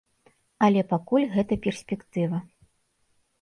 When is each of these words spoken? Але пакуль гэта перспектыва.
Але 0.67 0.81
пакуль 0.93 1.27
гэта 1.35 1.53
перспектыва. 1.67 2.41